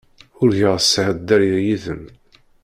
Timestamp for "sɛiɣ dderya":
0.81-1.59